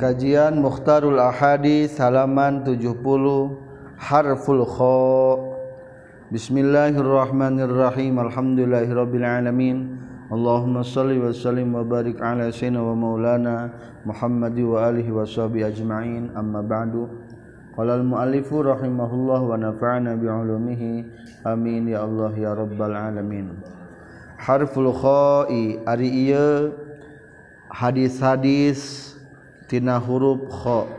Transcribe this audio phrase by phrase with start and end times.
[0.00, 4.96] Kajian Mukhtarul Ahadi halaman 70 Harful Kho
[6.32, 8.16] Bismillahirrahmanirrahim.
[8.16, 10.00] Alhamdulillahirabbil alamin.
[10.32, 13.76] Allahumma salli wa sallim wa barik ala sayyidina wa maulana
[14.08, 16.32] Muhammadi wa alihi wa sahbihi ajma'in.
[16.32, 17.04] Amma ba'du.
[17.76, 21.04] Qala al-muallifu rahimahullah wa nafa'ana bi ulumihi
[21.44, 21.92] amin.
[21.92, 23.52] Ya Allah ya rabbal alamin.
[24.40, 26.72] Harful kha'i ari ieu
[27.68, 29.09] hadis-hadis
[29.70, 30.90] tina huruf kho.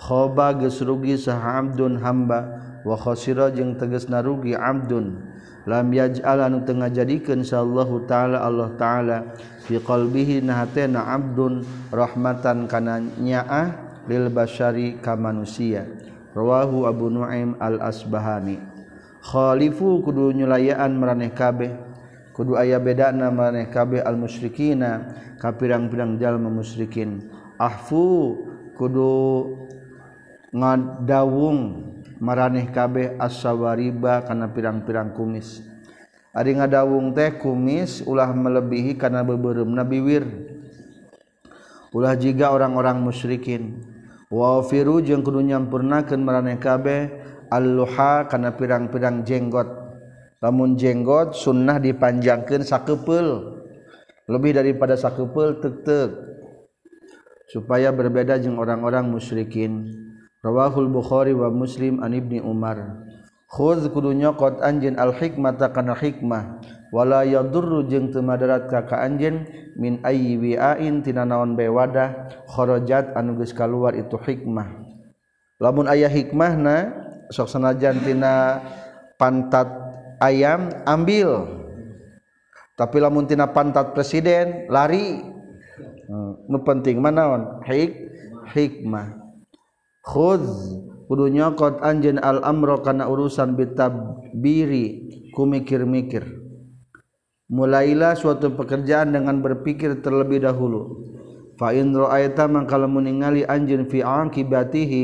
[0.00, 5.20] Khoba geus rugi saha abdun hamba wa khasira jeung tegasna rugi abdun
[5.62, 9.18] lam yaj'al anu teu ngajadikeun sallallahu taala Allah taala
[9.62, 11.62] fi qalbihi nahatena abdun
[11.94, 15.86] rahmatan kana nyaah lil basyari ka manusia.
[16.34, 18.58] Rawahu abu nuaim al asbahani
[19.22, 21.92] khalifu kudu nyulayaan maraneh kabeh.
[22.32, 27.28] Kudu aya bedana maneh kabeh al musyrikina ka pirang-pirang jalma musyrikin
[27.60, 28.36] ahfu
[28.76, 29.48] kudu
[30.52, 31.88] ngadawung
[32.22, 35.64] maraneh kabeh asawariba kana pirang-pirang kumis.
[36.32, 40.24] Ari ngadawung teh kumis ulah melebihi kana beberem nabiwir
[41.92, 43.84] ulah jiga orang-orang musyrikin.
[44.32, 47.12] Wafiru jeung kudu nyampurnakeun maraneh kabeh
[47.52, 49.68] alluha kana pirang-pirang jenggot.
[50.40, 53.60] Lamun jenggot sunnah dipanjangkeun sakeupeul
[54.26, 56.31] lebih daripada sakeupeul teuk-teuk
[57.52, 59.92] supaya berbeda jeung orang-orang musyrikin.
[60.40, 63.04] Rawahul Bukhari wa Muslim an Ibni Umar.
[63.52, 66.64] Khudz kudu nyokot anjeun al hikmata kana hikmah.
[66.88, 69.44] Wala yadurru jeung teu madarat ka ka anjeun
[69.76, 74.72] min ayyi wi'ain tina naon bae wadah kharajat anu geus kaluar itu hikmah.
[75.60, 76.90] Lamun aya hikmahna
[77.28, 78.64] sok sanajan tina
[79.20, 79.68] pantat
[80.18, 81.46] ayam ambil.
[82.74, 85.28] Tapi lamun tina pantat presiden lari.
[86.02, 87.94] Eh, penting manaon hik
[88.50, 89.22] hikmah.
[90.02, 90.74] Khudz
[91.06, 96.26] kudu nyokot anjeun al amro kana urusan bitabbiri ku mikir-mikir.
[97.52, 101.04] Mulailah suatu pekerjaan dengan berpikir terlebih dahulu.
[101.60, 105.02] Fa in ra'aita man kalau ningali anjeun fi akibatihi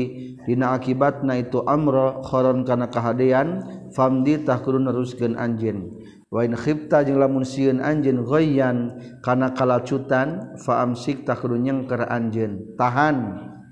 [0.49, 5.93] dina akibatna itu amro khoron kana kahadean famdi tah kudu neruskeun anjeun.
[6.29, 8.77] wain khibta jeung lamun sieun anjeun ghayyan
[9.25, 12.77] kana kalacutan faamsik takru nyengker anjeun.
[12.77, 13.17] Tahan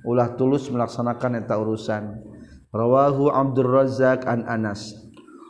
[0.06, 2.18] ulah tulus melaksanakan eta urusan.
[2.74, 4.94] Rawahu Abdul Razzaq an Anas.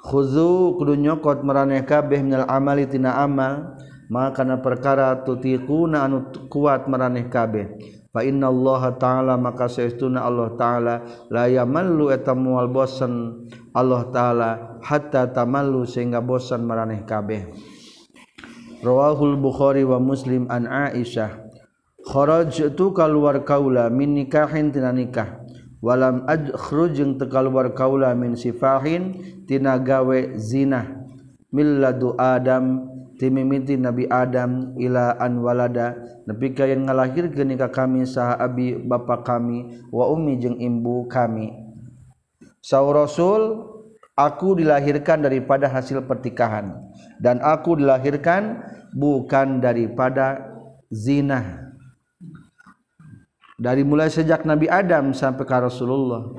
[0.07, 3.75] Khuzu kudu nyokot maraneh kabeh minal amali tina amal
[4.07, 7.96] maka kana perkara tutiquna anu kuat maraneh kabeh.
[8.11, 10.95] fa inna Allah ta'ala maka saestuna Allah ta'ala
[11.31, 13.45] la yamallu eta mual bosan.
[13.75, 14.49] Allah ta'ala
[14.81, 17.51] hatta tamallu sehingga bosan maraneh kabeh.
[18.81, 21.45] Rawahul bukhari wa muslim an aisyah.
[22.07, 25.43] Kharajtu kaluar kaula min nikahin tina nikah.
[25.77, 29.13] Walam akhruj jeung teu kaluar kaula min sifahin
[29.45, 31.05] tina gawe zina
[31.53, 32.86] milladu adam
[33.17, 35.97] timimiti Nabi Adam ila an walada.
[36.29, 41.51] Nepi ka yang ngalahirkeun ka kami saha abi bapa kami wa ummi jeung imbu kami.
[42.61, 43.67] Saur rasul
[44.13, 46.77] aku dilahirkan daripada hasil pertikahan.
[47.17, 48.61] Dan aku dilahirkan
[48.93, 50.53] bukan daripada
[50.93, 51.67] zina.
[53.57, 56.29] Dari mulai sejak Nabi Adam sampai ke Rasulullah.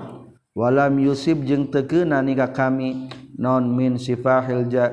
[0.55, 4.91] Walam yusib jeung tekeuna nikah kami non min sifahil ja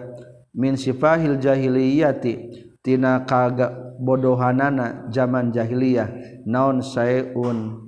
[0.56, 6.08] min sifahil jahiliyati tina kabodohanana zaman jahiliyah.
[6.48, 7.84] Naon saeun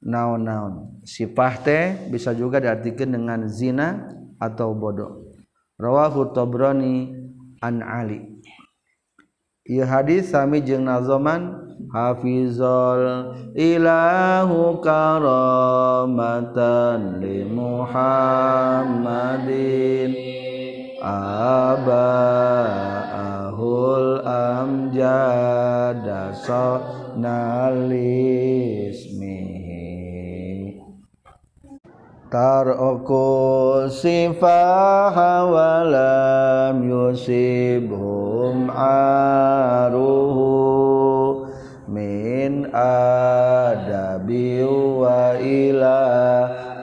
[0.00, 5.28] naon-naon sifah teh bisa juga diartikan dengan zina atau bodoh.
[5.76, 7.12] Rawahu tabrani
[7.60, 8.24] an ali.
[9.68, 11.52] Ieu hadis sami jeung nazoman
[11.92, 16.20] hafizul ilahu karamatan
[17.20, 18.70] li muhammadin
[21.00, 22.20] abaahul
[24.20, 26.36] amjada
[27.16, 28.20] nalismihi
[32.28, 40.52] taroku sifaha walam yusibhum aruhu
[41.88, 45.98] min adabi wa ila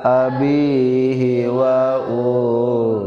[0.04, 3.07] abihi wa kharaja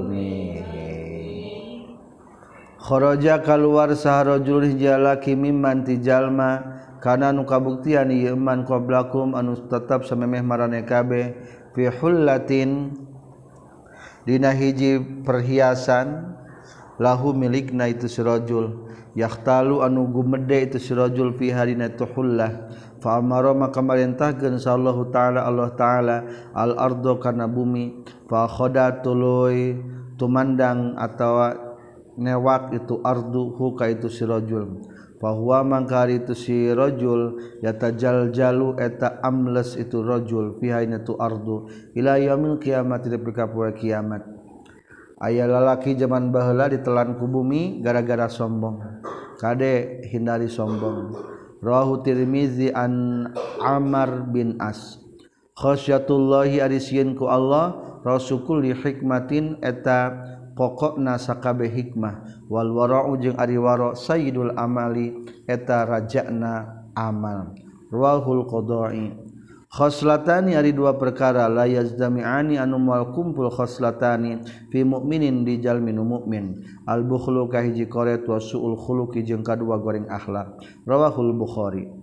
[2.91, 11.39] Khoroja keluar saharojuljalaki mimanti jalma Kana nu kabuktian Iman qablakum anu tetap samemeh marane kabeh.
[11.71, 12.99] Fi hullatin
[14.27, 16.35] dina hiji perhiasan
[16.99, 23.79] lahu milikna itu sirajul Yakhtalu anu gumede itu sirajul fi harina tuhullah fa amara maka
[23.79, 26.17] marintahkeun sallallahu taala Allah taala
[26.59, 28.03] al ardo kana bumi.
[28.27, 29.79] Fa khodatului
[30.19, 31.70] tumandang atawa
[32.21, 34.85] newak itu ardu huka itu sirojul
[35.21, 41.69] bahwa mangkari itu sirojul yata jaljalu eta amles itu rojul pihainya tu ardu.
[41.93, 44.25] Ila yaumil kiamat tidak berkapura kiamat.
[45.21, 49.05] Ayah lalaki zaman bahula ditelan ku bumi gara-gara sombong.
[49.37, 51.13] Kade hindari sombong.
[51.61, 53.29] Rawahu tirmizi an
[53.61, 54.97] amar bin as.
[55.61, 60.17] Khasyatullahi arisieun ku Allah rasukul li hikmatin eta
[60.61, 62.45] pokok nasakabe hikmah.
[62.53, 65.17] Walwaro ujung ariwaro Sayyidul amali
[65.49, 67.57] eta rajakna amal.
[67.89, 69.17] Ruahul qdoi
[69.71, 76.61] khoslatani ari dua perkara la yazdami'ani anu moal kumpul khoslatani fi mukminin di jalmin mukmin
[76.91, 80.61] al bukhlu kahiji koret wa suul khuluqi jeung kadua goreng akhlak.
[80.85, 82.00] Rawahul bukhari.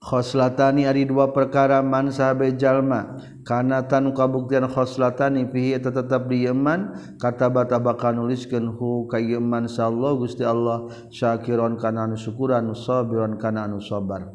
[0.00, 3.20] khoslatani ari dua perkara man sahabe jalma.
[3.44, 9.16] Kana tan kabuktian khoslatani fihi eta tetep di Yaman kata bata bakal nuliskeun hu ka
[9.16, 14.28] Yaman sallallahu Gusti Allah syakiron kana anu syukuran sabiron kana anu sabar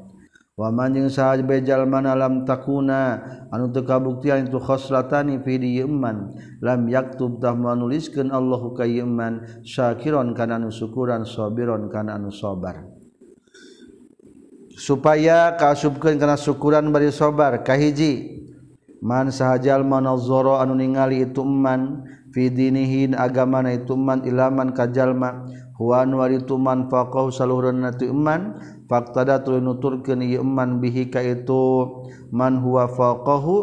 [0.55, 3.19] wa man jeung sahabe jalma lam takuna
[3.51, 6.31] anu teu kabuktian itu khoslatani fi di Yaman
[6.63, 12.94] lam yaktub tah manuliskeun Allah ka Yaman syakiron kana anu syukuran sabiron kana anu sabar
[14.75, 18.43] supaya kasubkan karena syukuran bari sobar kahiji.
[19.05, 25.45] Man sahajal manazoro anu ningali itu man fi dinihin agama na itu man ilaman kajalma.
[25.75, 28.57] Huwan wari itu man faqahu saluhurun na itu man
[28.87, 31.85] faqtada tuluy nuturkeun ieu man bihi ka itu.
[32.33, 33.55] Man huwa faqahu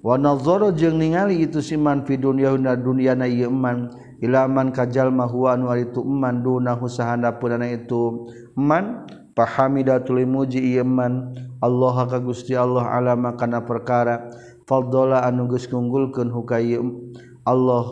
[0.00, 3.92] wa nazara jeung ningali itu si man fi dunyahuna dunyana ieu man.
[4.24, 8.32] Ilaman kajalma huwan wari itu man dunahu sahandapun itu.
[8.56, 9.04] Man
[9.36, 14.32] pahamidatulmuji Iman Allah ka Gusti Allah alama kana perkara.
[14.66, 16.58] Faddola anuges ngunggulkeun huka
[17.46, 17.84] Allah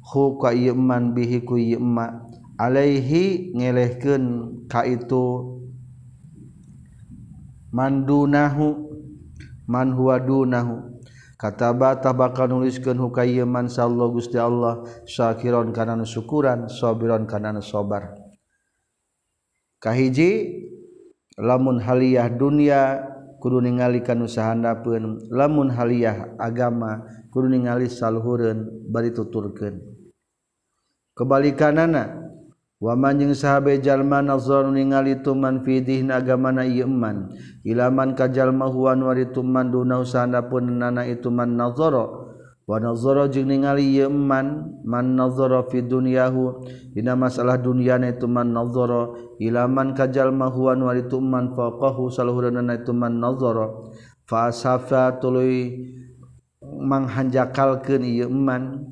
[0.00, 2.24] huka iman bihi ku yema
[2.56, 4.24] alaihi ngelehkeun
[4.70, 5.52] ka itu.
[7.74, 8.88] Mandunahu
[9.68, 10.96] man huwa dunahu.
[11.36, 14.86] Kataba tabaka nuliskeun hukayman sallallahu gusti Allah.
[15.04, 18.24] Syakiron kana nusyukuran sabiron kana nusabar
[19.84, 20.64] kahiji
[21.38, 23.02] lamun haliah dunia
[23.42, 29.82] kudu ningali kana usahandapeun lamun haliah agama kudu ningali saluhureun bari tuturkeun.
[31.14, 32.26] Kebalikanana
[32.82, 37.30] waman jeung sahabe jalma nazar ningali tuman fidih agamana ieu iman
[37.62, 42.33] ilaman ka jalma huwa wari tuman duna usahandapeun nana itu man nazara.
[42.64, 46.64] Wanazoro jeung ningali yeman man nazara fi dunyahu.
[46.96, 53.20] Dina masalah dunyana itu man nazoro ilaman kajal mahuan walitu man faqahu saluhurana itu man
[53.20, 53.68] nazara.
[54.24, 55.92] Fa safa tuluy
[56.64, 58.88] manghanjakalkeun ieu man.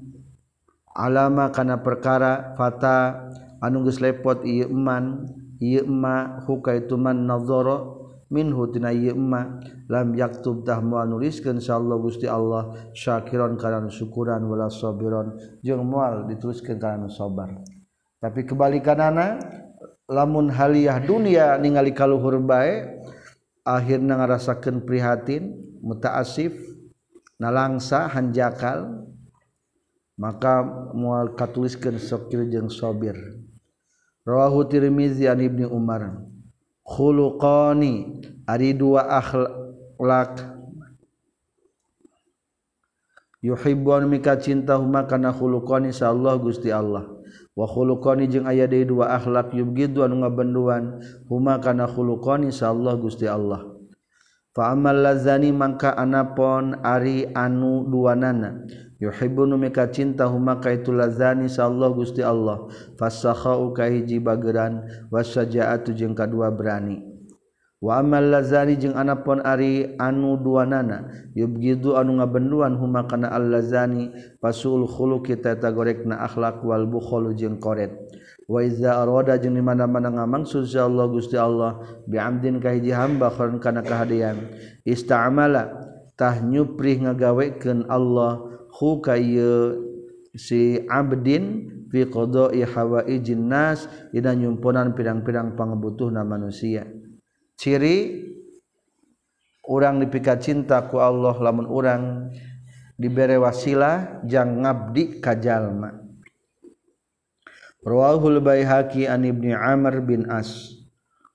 [0.93, 3.25] Alama kana perkara fata
[3.65, 5.33] anu geus lepot ieu man.
[5.65, 8.02] Ieu ma hukaitu man nazara.
[8.33, 9.61] minhutina yma
[9.93, 15.37] lam yaktub dah mual nuliskeun insyaallah Gusti Allah Syakiron kana syukuran wala sabiron.
[15.61, 17.61] Jeung mual dituliskeun kana sabar.
[18.17, 19.37] Tapi kebalikanana
[20.09, 23.05] lamun haliah dunia ningali kaluhur bae
[23.63, 25.53] akhirna ngarasakeun prihatin
[25.85, 26.57] mutaasif
[27.37, 29.07] nalangsa hanjakal
[30.17, 33.19] maka mual katuliskeun sokir jeung sabir
[34.23, 36.32] rawahu tirmizi an ibni umar.
[36.87, 40.51] khuluqani ari dua akhlak.
[43.43, 47.11] Yuhibbu mika cinta huma kana khuluqani sa Allah Gusti Allah.
[47.59, 52.95] Wa khuluqani jeung aya deui dua akhlak yubgidu anu ngabenduan huma kana khuluqani sa Allah
[52.95, 53.67] Gusti Allah.
[54.55, 58.63] Fa amal lazani mangka anapon ari anu duanana.
[59.03, 62.71] yuhibbun mika cinta huma kaitu lazani Allah Gusti Allah.
[62.95, 67.11] Fasakhau ka hiji bageran wasajaatu jeung kadua berani.
[67.83, 71.11] Wa amal lazani jeung anapon ari anu duanana.
[71.35, 77.91] Yubgidu anu ngabenduan huma kana allazani pasul khuluqi tata gorekna akhlak wal bukhul jeung koret.
[78.47, 83.35] Wa iza arada jeung di mana-mana ngamaksud Allah Gusti Allah bi amdin ka hiji hamba
[83.35, 84.55] kana kahadian.
[84.87, 89.21] Ista'mala tah nyuprih ngagawekeun Allah hu ka
[90.33, 96.89] si abdin fi qada'i hawaijin nas dina nyumpunan pirang-pirang pangabutuhna manusia.
[97.61, 98.27] Ciri
[99.69, 102.33] orang dipikat cintaku Allah lamun orang
[102.97, 106.03] dibere wasilah jang ngabdi kajalma
[107.83, 110.79] Rawahul Baihaqi an Ibnu Amr bin As.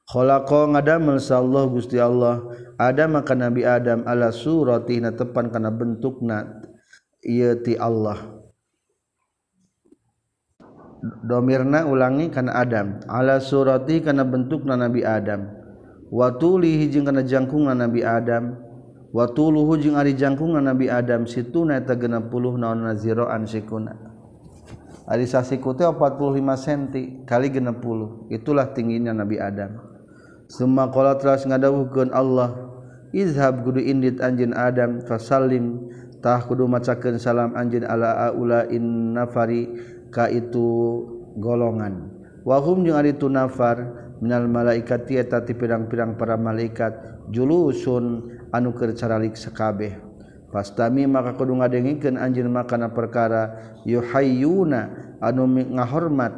[0.07, 2.39] Ngadammelya guststi Allah
[2.79, 6.23] ada maka nabi Adam ala surroti na tepan karena bentuk
[7.27, 8.39] ti Allah.
[11.27, 13.03] Domirna ulangi karena Adam.
[13.05, 15.45] Ala surati karena bentuk na Nabi Adam.
[16.07, 18.55] Watulihi jeung kana jangkung na Nabi Adam.
[19.11, 21.27] Watuluhu jeung ari jangkung na Nabi Adam.
[21.27, 23.93] Situna eta genep puluh naon naziroan sikuna.
[25.07, 26.81] Ari sasiku teh 45 cm
[27.23, 29.79] kali genep puluh itulah tingginya Nabi Adam.
[30.47, 32.55] Semua qala telah ngadawuhkeun Allah
[33.15, 35.87] izhab kudu indit anjeun Adam fasallim
[36.21, 39.69] tah kudu macakeun salam anjeun ala aula in nafari
[40.09, 41.03] ka itu
[41.37, 42.09] golongan.
[42.47, 48.95] Wahum jeung ari tu nafar minal malaikat tieta ti pirang-pirang para malaikat julusun anu keur
[48.95, 49.99] caralik sakabeh.
[50.47, 56.33] Pastami maka kudu ngadengikeun anjeun makana perkara yuhayyuna anu ngahormat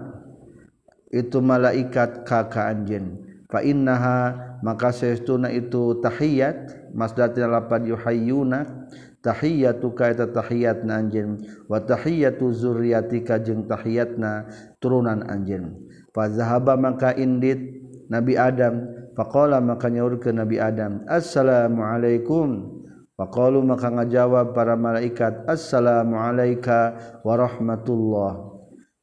[1.13, 3.21] itu malaikat ka ka anjeun.
[3.49, 8.89] Fa innaha maka sesuna itu tahiyat masdar tina yuhayyuna
[9.21, 14.47] tahiyatu ka eta tahiyatna anjeun wa tahiyatu zurriyatika jeung tahiyatna
[14.79, 15.75] turunan anjeun
[16.15, 17.59] fa zahaba maka indit
[18.07, 18.99] nabi adam.
[19.19, 22.71] Faqala maka nyaurkeun nabi adam assalamualaikum
[23.19, 26.95] faqalu maka ngajawab para malaikat assalamualaika
[27.27, 28.47] warahmatullah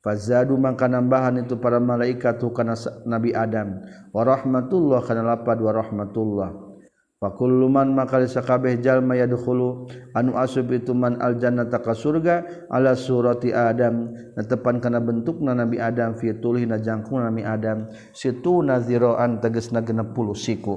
[0.00, 2.72] fazadu maka nambahan itu para malaikat tu kana
[3.04, 3.84] nabi adam
[4.16, 6.65] warahmatullah kana lapad warahmatullah
[7.16, 14.12] Pakul maka sakabeh jalma yadkhulu anu asub itu man aljannata ka surga ala surati Adam.
[14.36, 20.76] Netepan kana bentukna Nabi Adam fi tulihna jangkungna Nabi Adam situ naziroan tegasna 60 siku.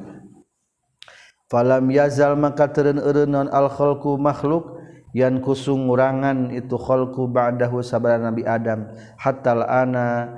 [1.52, 4.80] Falam yazal maka teureun eureun al khalqu makhluk
[5.12, 8.88] yan kusung ngurangan itu khalqu ba'dahu sabara Nabi Adam
[9.20, 10.32] hatta ana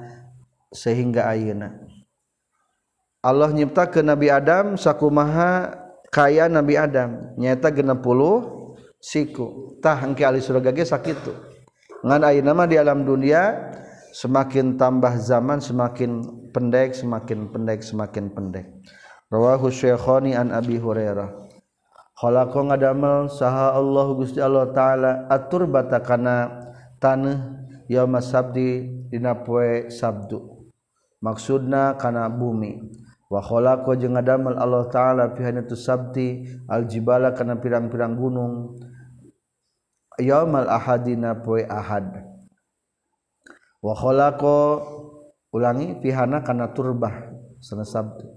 [0.74, 1.78] sehingga ayeuna.
[3.22, 5.81] Allah nyiptakeun Nabi Adam sakumaha
[6.12, 7.34] kaya Nabi Adam.
[7.40, 9.80] Nyata genep puluh siku.
[9.82, 11.34] Tah hengki ahli surga ge sakitu
[12.02, 13.74] ngan ayeuna mah di alam dunia
[14.10, 18.66] semakin tambah zaman semakin pendek semakin pendek semakin pendek.
[19.32, 21.30] Rawahu syekhani an abi hurairah.
[22.18, 26.70] Khalaqa ngadamel saha Allah Gusti Allah taala atur batakana
[27.02, 30.70] tanah yauma sabdi dina poe sabdu
[31.22, 33.01] maksudna kana bumi.
[33.32, 38.76] wakholako jeung ngadamel Allah taala pihana tu sabti aljibala kana pirang-pirang gunung.
[40.20, 42.28] Yaumal ahadina poe ahad.
[43.80, 44.84] Wakholako
[45.56, 47.32] ulangi pihana kana turbah
[47.64, 48.28] sana sabti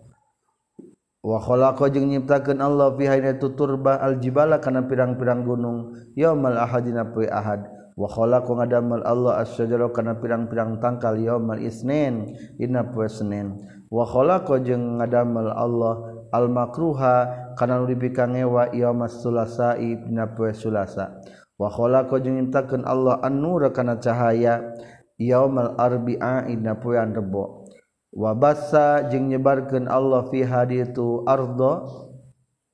[1.21, 5.99] wakholako jeung nyiptakeun Allah pihana tu turbah aljibala kana pirang-pirang gunung.
[6.15, 7.67] Yaumal ahadina poe ahad.
[7.95, 8.11] wa
[8.43, 13.55] ku ngadamel Allah asyajaro kana pirang-pirang tangkal yaumal isnin dina poe Senin.
[13.87, 20.51] Wakhola ku jeung ngadamel Allah al makruha kana nu dipikangewa ngewa yaumas sulasai dina poe
[20.51, 21.23] Selasa
[21.55, 24.75] wa khalaqa jeung nyiptakeun Allah an-nura kana cahaya
[25.15, 27.71] yaumal arbi'a dina poe Rebo.
[28.11, 31.87] Wa bassa jeung nyebarkeun Allah fi haditu ardo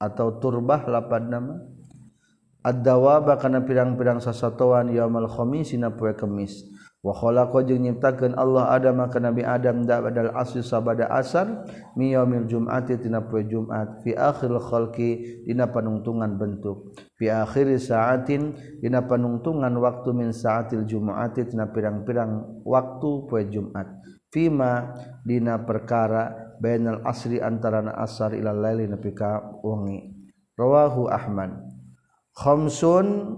[0.00, 1.69] atau turbah lapad nama.
[2.60, 6.66] ad-dawaba kana pirang-pirang sasatoan yaumal khamis sina poe kemis.
[7.00, 11.64] Wa khalaqa jeung nyiptakeun Allah Adam ka Nabi Adam da badal asri sabada asar
[11.96, 14.04] mi yaumil jum'ati tina poe Jumat.
[14.04, 16.92] Fi akhir khalqi dina panungtungan bentuk.
[17.16, 18.52] Fi akhir saatin
[18.84, 23.88] dina panungtungan waktu min saatil jum'ati tina pirang-pirang waktu poe Jumat.
[24.28, 24.92] Fima
[25.24, 30.04] dina perkara bainal asri antara asar ila laili nepi ka wengi.
[30.60, 31.69] Rawahu Ahmad.
[32.36, 33.36] Khomsun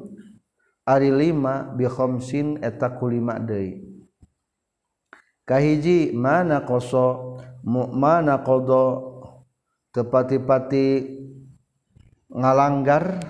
[0.86, 3.82] ari lima bikhomsin eta kulima deui.
[5.42, 9.10] Kahiji mana koso mana kodo
[9.94, 10.86] tepati-pati
[12.32, 13.20] ngalanggar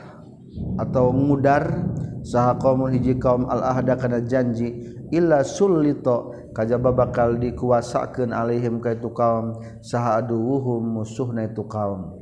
[0.78, 1.90] atau ngudar
[2.23, 4.71] saha qaumul hiji kaum al ahda kana janji
[5.11, 12.22] illa sullito kajaba bakal dikuasakeun alaihim ka itu kaum saha aduwuhum musuhna itu kaum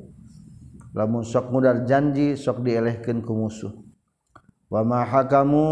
[0.95, 3.71] lamun sok mudar janji sok dielehkan ku musuh.
[4.71, 5.67] Wamaha kamu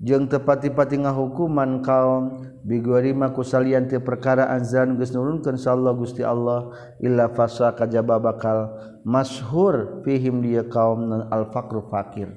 [0.00, 6.72] jeng tepati-pati ngahukuman kaum bigorima kusalian ti perkara anzan geus nurunkeun sallallahu Gusti Allah
[7.04, 8.72] illa fasa kajaba bakal
[9.04, 12.32] mashur fihim dia kaum nan al-fakru fakir.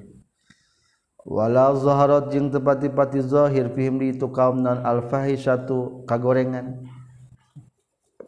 [1.28, 6.88] Wala zaharat jeung tepati-pati zahir fihim di itu kaum nan al fahisatu kagorengan.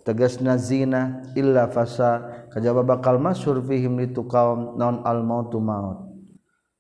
[0.03, 2.45] tegas zina illa fasa.
[2.51, 6.11] Kajaba bakal masyhur fihim litu kaum non al mautu maut.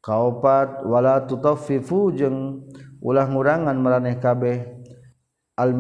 [0.03, 2.67] Kaopat wala tutaffifu jeung
[2.99, 4.83] ulah ngurangan maraneh kabeh.
[5.61, 5.77] Al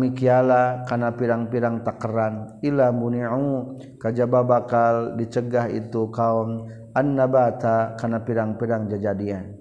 [0.85, 3.81] kana pirang-pirang takeran illa muni'u.
[3.97, 9.57] Kajaba bakal dicegah itu kaum annabata kana pirang-pirang jajadian.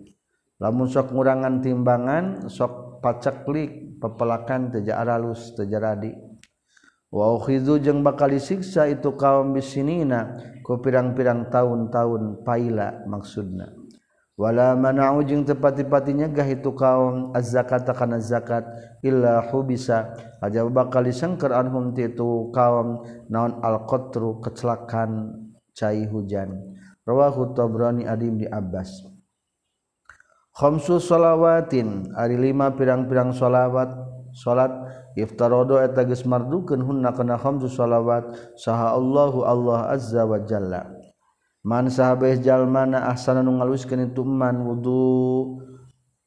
[0.60, 6.29] Lamun sok ngurangan timbangan sok paceklik pepelakan teja aralus teja radi
[7.10, 13.74] Wahizu jeung bakal siksa itu kaum bisinina ku pirang-pirang tahun-tahun paila maksudna.
[14.38, 18.64] Wala mana'u jeung tepati-pati nyegah itu kaum az-zakata kana zakat
[19.02, 25.34] illa hubisa aja bakal disengker anhum itu kaum naon al-qatru kecelakaan
[25.74, 26.56] cai hujan.
[27.10, 29.02] Rawahu Tabrani Adim di Abbas.
[30.54, 34.72] Khamsu salawatin ari lima pirang-pirang salawat salat
[35.16, 40.90] iftarodo eta geus mardukeun hunna kana khamsu shalawat saha Allahu Allah azza wa jalla.
[41.60, 45.60] Man sahabeh jalmana ahsana nu ngaluskeun itu man wudu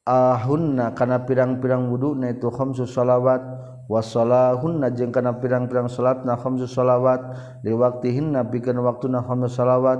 [0.05, 3.39] ahunna kana pirang-pirang wuduna itu khamsu salawat
[3.87, 7.23] wasalahunna jeung kana pirang-pirang salatna khamsu salawat
[7.63, 9.99] li waktihinna pikeun waktuna khamsu salawat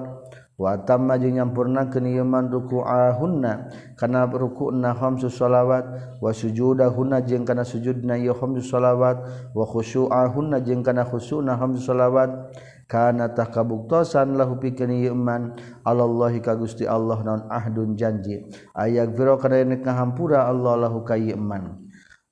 [0.57, 8.37] watamma jeung nyampurna keniman ruku'ahunna kana ruku'na khamsu salawat wa sujudahunna jeung kana sujudna ieu
[8.37, 9.17] khamsu shalawat
[9.51, 12.53] wa khusyu'ahunna jeung kana khusyu'na khamsu salawat
[12.85, 18.45] kana tah kabuktosan lahu pikeun ieu iman Allahi ka Gusti Allah naon ahdun janji.
[18.77, 21.33] Ayak biro kana nek ngahampura Allah lahu ka ieu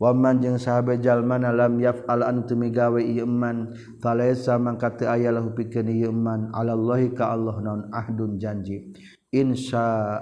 [0.01, 3.69] waman jeung sahabatjallmana lam yaf alanmi gawe iman
[4.01, 8.89] falesa mangkat ayalah piken iman Allahallahhi ka Allah naon ahdun janji.
[9.31, 10.19] Insya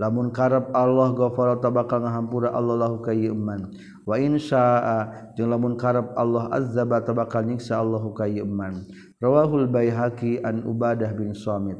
[0.00, 3.70] lamun karab Allah gofara bakal ngahampura Allahu kayman
[4.02, 4.82] wa insya
[5.38, 8.90] jeung lamun karab Allah azzaba bakal nyiksa Allahu kayman
[9.22, 11.78] rawahul baihaqi an ubadah bin Shamit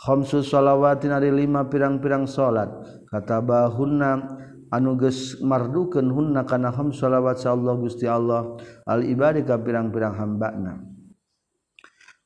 [0.00, 2.72] khamsus shalawatin ada lima pirang-pirang salat.
[3.10, 4.39] Kata bahunna
[4.70, 8.56] anuges marduken hunna kana ham salawat Allah Gusti Allah.
[8.86, 10.90] Al ibadi ka pirang-pirang hambana.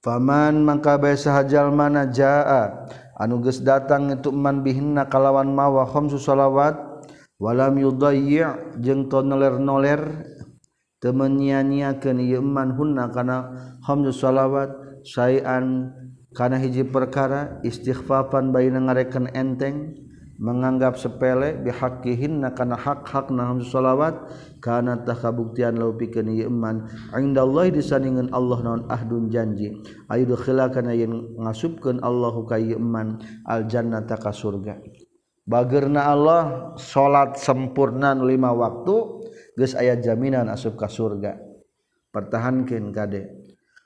[0.05, 2.85] Faman mangka bae sahajal mana jaa
[3.17, 6.77] anuges datang itu man bihinna kalawan mawa ham salawat
[7.41, 10.29] walam yudayyi' jeung tonoler-noler
[11.01, 13.49] teu menyia-nyiakeun ieu man hunna kana
[13.81, 14.77] ham salawat
[15.09, 15.89] sayan
[16.37, 20.04] kana hiji perkara istighfafan bayi ngarekan enteng
[20.39, 24.27] menganggap sepele bihakihin karena hak-hak na sholawat
[24.59, 26.91] karena tak kabuktian lau pikeun ieu iman.
[27.15, 29.71] Indallahi disandingan Allah naon ahdun janji.
[30.11, 33.23] Ayu dukhila kana yen ngasupkeun Allahu ka ieu iman.
[33.47, 34.83] Al jannata ka surga.
[35.45, 36.43] Bagerna Allah
[36.81, 41.39] salat sempurna lima waktu geus aya jaminan asup ka surga.
[42.11, 43.45] Pertahankeun kade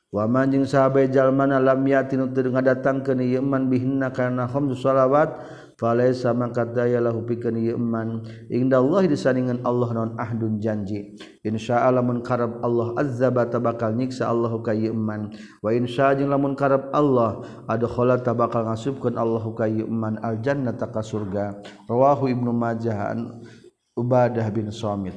[0.09, 5.37] Waman jeung sahabe jalmana lam yatin teu ngadatangkeun ieu iman bihinna kana khamsu sholawat
[5.79, 11.15] falaisa mangkat daya lahu pikeun ieu iman indallah disandingan Allah non ahdun janji.
[11.47, 16.59] Insya Allah munkarab Allah azza bata bakal nyiksa Allah ka ieu wa insya jeung lamun
[16.59, 21.63] karab Allah adkhala ta bakal ngasubkan Allah ka ieu iman al jannata ka surga.
[21.87, 23.47] Rawahu ibnu majah an
[23.95, 25.15] ubadah bin samit.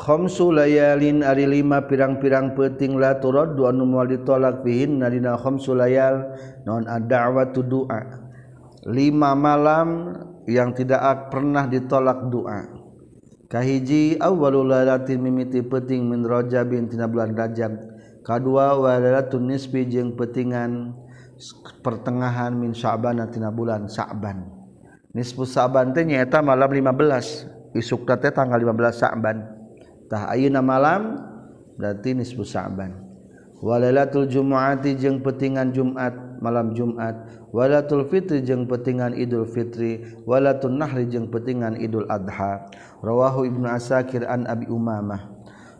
[0.00, 4.96] Khamsu layalin ari lima pirang-pirang peting la turad dua numal ditolak fihin.
[5.00, 8.29] Nadina khamsu layal non ad-da'watu du'a.
[8.88, 10.16] Lima malam
[10.48, 12.64] yang tidak pernah ditolak doa.
[13.50, 17.76] Kahiji awwalul lailatin mimiti peting min Rajabin tina bulan Rajab.
[18.24, 20.96] Kadua walalatun nisbi jeung petingan
[21.84, 24.48] pertengahan min Sya'ban tina bulan Sya'ban.
[25.12, 27.74] Nisfu Sya'ban teh nyaeta malam 15.
[27.76, 29.60] Isuk teh tanggal 15 Sya'ban.
[30.10, 31.22] Auna malam
[31.78, 37.14] berarti nisbu sa'banwalatul Jumaati jeung petingan Jumat malam Jumat.
[37.54, 42.66] Walatul Fitri jeung petingan Idul Fitri walatul Nahri jeung petingan Idul Adha.
[43.00, 45.32] Rawahu Ibnu Asakir an Abi Umamah.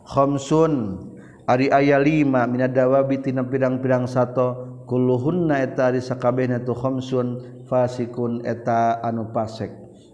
[0.07, 1.05] Khamsun
[1.45, 8.99] ari aya 5 minadawabi tina pirang-pirang sato kulluhunna eta ari sakabehna tu khamsun fasikun eta
[9.05, 9.71] anu pasek.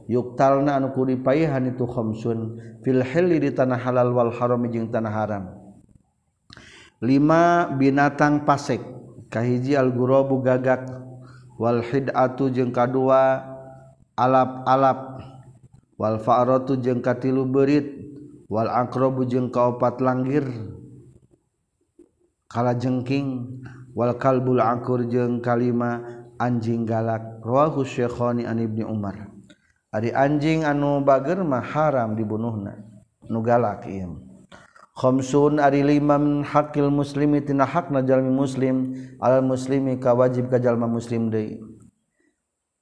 [0.07, 5.43] Yuktalna anu kuripaihan itu khamsun fil hilli di tanah halal wal haram jeung tanah haram.
[7.03, 8.79] Lima binatang pasek.
[9.29, 10.87] kahiji algurobu gagak.
[11.57, 13.43] Walhidatu jeung kadua
[14.13, 15.23] alap-alap.
[15.97, 17.97] Walfarotu jeung katilu berit
[18.47, 20.47] Wal aqrabu jeung kaopat langgir.
[22.47, 23.59] Kala jengking.
[23.91, 25.99] Wal kalbul akur jeung kalima
[26.39, 27.43] anjing galak.
[27.43, 29.27] Rawahu syekhani an Ibni Umar.
[29.91, 32.79] Ari anjing anu bager mah haram dibunuhna.
[33.27, 34.26] Nu galak ieu.
[34.97, 40.89] khomsun ari lima min hakil muslimi tina hakna jalmi muslim alal muslimi kawajib ka jalma
[40.89, 41.61] muslim deui.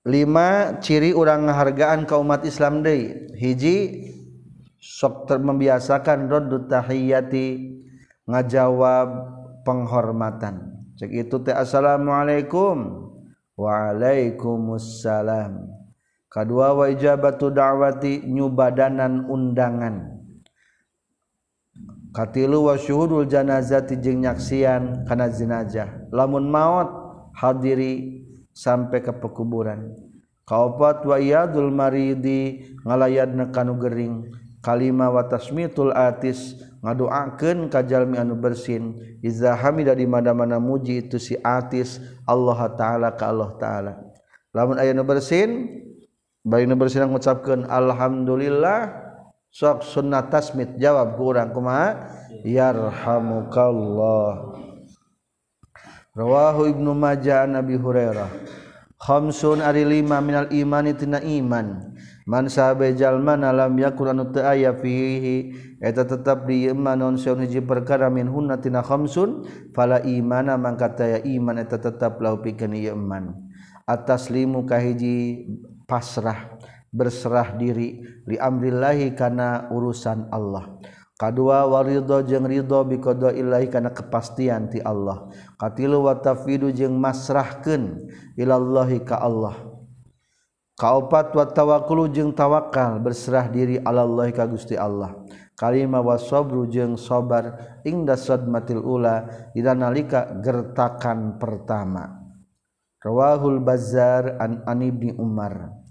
[0.08, 3.36] Lima ciri urang ngahargaan ka umat Islam deui.
[3.36, 4.08] Hiji
[4.80, 7.76] sok ter membiasakan raddu tahiyati
[8.32, 9.36] ngajawab
[9.68, 10.72] penghormatan.
[10.96, 13.12] Cek itu teh assalamualaikum
[13.60, 15.68] waalaikumsalam.
[16.32, 20.15] Kadua wa ijabatu da'wati nyubadanan undangan
[22.16, 25.92] katilu wa syuhudul janazati jeung nyaksian kana jenazah.
[26.16, 26.88] Lamun maot
[27.36, 28.24] hadiri
[28.56, 29.92] sampai ke pekuburan.
[30.48, 34.32] Kaopat wa iyadul maridi ngalayadna kanu gering.
[34.64, 38.96] Kalima wa tasmitul atis ngadoakeun ka jalmi anu bersin.
[39.20, 43.94] Iza hamida di mana-mana muji itu si atis Allah taala ka Allah taala.
[44.56, 45.68] Lamun aya nu bersin
[46.42, 49.05] bari nu bersin ngucapkeun alhamdulillah.
[49.56, 52.12] sok sunnah tasmit jawab kurang kuma
[52.44, 54.52] yarhamukallah.
[56.12, 58.28] Rawahu ibnu majah nabi hurairah.
[59.00, 61.96] Khamsun ari lima minal imani tina iman.
[62.28, 67.46] Man sahabe jalma lam yakun anu teu aya fihi eta tetep di iman non saun
[67.46, 69.46] hiji perkara min hunna tina khamsun
[69.78, 73.32] fala imana mangka taya iman eta tetep lahu pikeun ieu iman.
[73.88, 75.48] Ataslimu kahiji
[75.86, 76.58] pasrah.
[76.96, 78.00] Berserah diri.
[78.26, 80.80] Li amrillahi kana urusan Allah.
[81.16, 85.32] Kadua waridho jeung ridho bi qadaillahi kana kepastian ti Allah.
[85.56, 87.00] Katilu wa tafidu jeung
[88.36, 89.56] ilallahi ka Allah.
[90.76, 95.16] Kaopat wa tawakkulu jeung tawakal berserah diri Allah ka Gusti Allah.
[95.56, 99.24] Kalima wasobru jeung sabar ingda sadmatil ula
[99.56, 99.72] dina
[100.44, 102.28] gertakan pertama.
[103.00, 105.85] Rawahul bazzar an, an ibni umar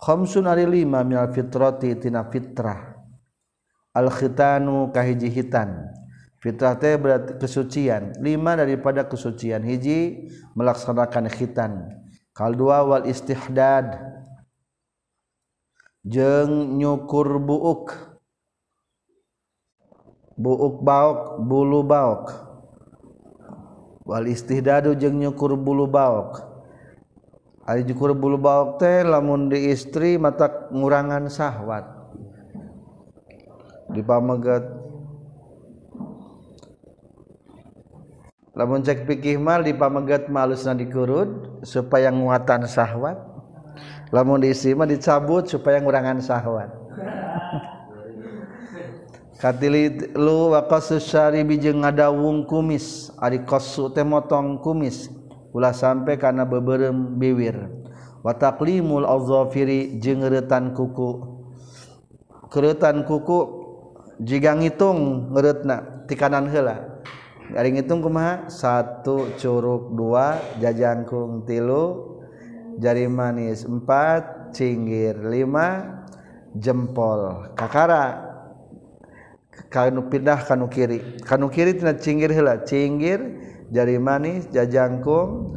[0.00, 2.96] khamsun ari lima minal fitrati tina fitrah.
[3.92, 5.92] Al khitanu kahiji hitan.
[6.40, 8.16] Fitrah teh berarti kesucian.
[8.24, 9.60] Lima daripada kesucian.
[9.60, 11.72] Hiji melaksanakan khitan.
[12.32, 14.00] Kal dua wal istihdad.
[16.00, 17.92] Jeng nyukur buuk.
[20.40, 22.32] Buuk baok bulu baok.
[24.08, 26.49] Wal istihdadu jeng nyukur bulu baok
[27.78, 31.86] jukur bulba teh lamun di istri mata ngurangan syahwat
[33.94, 34.66] di pamegat
[38.58, 43.18] lamun cek pikih mal di pamegat malusna dikurut supaya nguatan syahwat
[44.10, 46.70] lamun di istri mah dicabut supaya ngurangan syahwat
[49.40, 53.08] katili lu wa syari syaribi jeung ngadawung kumis.
[53.16, 55.08] Ari qasu teh motong kumis.
[55.50, 57.70] ulah sampai karena beberem biwir
[58.22, 61.40] wataklimul alzofiri jengeretan kuku.
[62.50, 63.38] Keretan kuku
[64.20, 67.00] jika ngitung ngeretna di kanan hela
[67.54, 68.50] ari ngitung kumaha?
[68.50, 72.18] Satu curug dua jajangkung tilu
[72.82, 76.02] jari manis empat cinggir lima
[76.58, 78.30] jempol kakara.
[79.70, 81.22] Kanu pindah kanu kiri.
[81.22, 83.22] Kanu kiri tina cinggir hela cinggir
[83.70, 85.56] jari manis jajangkung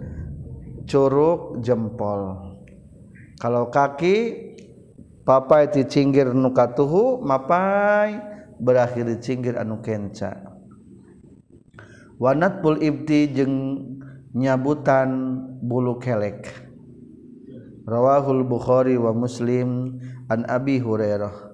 [0.85, 2.53] curug jempol.
[3.41, 4.17] Kalau kaki
[5.27, 8.21] papai ti cinggir nu katuhu mapai
[8.61, 10.53] berakhir di cinggir anu kenca.
[12.21, 13.55] Wanat pul ibti jeung
[14.31, 16.47] nyabutan bulu kelek.
[17.83, 19.99] Rawahul bukhari wa muslim
[20.31, 21.51] an abi hurairah.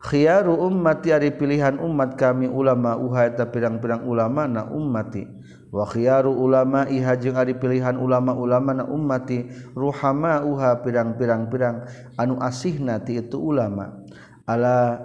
[0.00, 5.24] Khiyaru ummati ari pilihan umat kami ulama uha eta pirang-pirang ulama na ummati.
[5.70, 11.86] wakhiyaru ulama iha jeung ari pilihan ulama-ulama na ummati ruhama uha pirang-pirang-pirang.
[12.18, 14.02] Anu asihna ti itu ulama.
[14.46, 14.98] Ala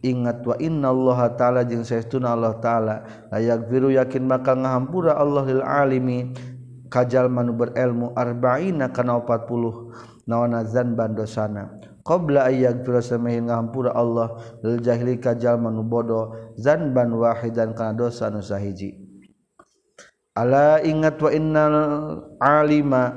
[0.00, 2.96] ingat wa inna Allah ta'ala jeung saestuna Allah ta'ala
[3.32, 6.32] layak biru yakin bakal ngahampura Allah lil alimi.
[6.86, 11.82] Kajal manu berilmu arba'ina kana 40 naona zanban dosana.
[12.06, 18.30] Qabla ayyak biru samahin ngahampura Allah lil jahili kajal manu bodoh zanban wahidan kana dosa
[18.30, 19.05] nu sahiji.
[20.36, 21.76] Allah ingat wa innal
[22.44, 23.08] alima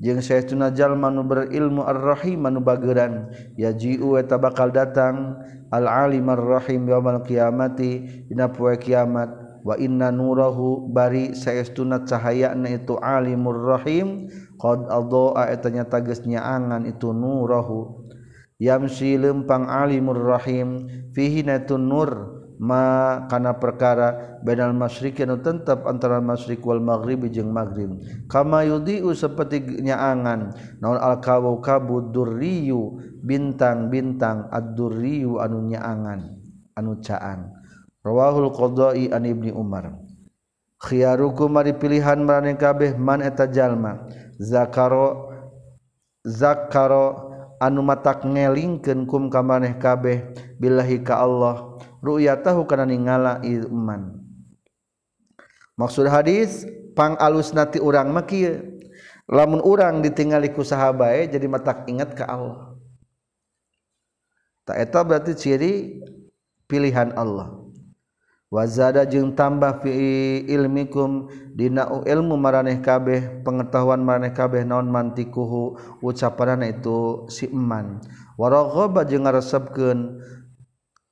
[0.00, 3.28] jeung saestuna jalma nu berilmu ar-rahim anu bageuran
[3.60, 5.36] yaji'u eta bakal datang
[5.68, 9.44] al-alim ar-rahim yaumil qiyamati dina poe kiamat.
[9.62, 14.26] Wa inna nurahu bari saestuna cahayana itu alimur rahim
[14.58, 18.10] qad adhaa eta nyata geus nyaangan itu nurahu.
[18.58, 22.41] Yamsi lempang alimur rahim fihi natun nur.
[22.62, 27.98] makana perkara bedal masrikin tetap antara masrik wal maghribi jeung maghrib.
[28.30, 31.58] Kama yudiu saperti nyaangan naon al kawu
[32.14, 36.38] durriyu bintang-bintang ad-durriyu anu nyaangan
[36.78, 37.50] anu caan.
[38.06, 39.98] Rawahul qadai an ibni umar.
[40.82, 44.06] Khiyarukum mari pilihan maraneh kabeh man eta jalma.
[44.38, 45.30] Zakaro
[46.26, 47.30] zakaro
[47.62, 50.34] anu matak ngelingkeun kum ka maneh kabeh.
[50.58, 51.71] Billahi ka Allah.
[52.02, 54.18] ru'yatahu kana ningala iman
[55.78, 58.68] maksud hadis pang alusnati urang mah kieu.
[59.30, 62.76] Lamun urang ditingali ku sahabae jadi matak ingat ka Allah.
[64.66, 65.72] Tak eta berarti ciri
[66.68, 67.54] pilihan Allah.
[68.52, 69.88] Wazada jeung tambah fi
[70.44, 78.04] ilmikum dina ilmu maraneh kabeh pengetahuan maraneh kabeh naon mantikuhu ucapanana itu si eman.
[78.36, 80.20] Waraghaba jeung ngaresepkeun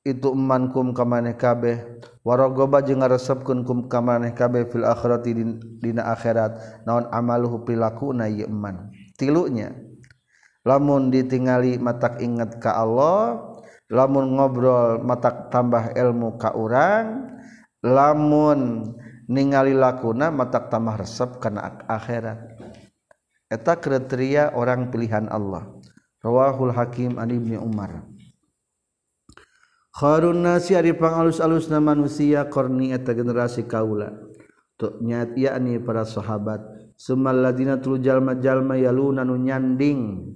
[0.01, 2.01] itu eman kum ka maneh kabeh.
[2.21, 5.33] Warogoba jeung ngaresepkeun kum ka maneh kabeh fil akhirati
[5.81, 6.85] dina akhirat.
[6.85, 8.89] Naon amaluhu pilakuna ieu eman
[9.21, 9.69] tilunya.
[10.65, 13.49] Lamun ditingali matak inget ka Allah
[13.89, 17.33] lamun ngobrol matak tambah ilmu ka urang
[17.81, 18.93] lamun
[19.25, 22.57] ningali lakuna matak tambah resep kana akhirat.
[23.49, 25.67] Eta kriteria orang pilihan Allah.
[26.21, 28.10] Rawahul hakim an ibni umar.
[29.91, 34.15] Kharun nasi ari pangalus-alusna manusia korni eta generasi kaula.
[34.79, 36.63] Tuk nyat yakni para sahabat.
[36.95, 40.31] Sumal ladina tul jalma-jalma yaluna nu nyanding.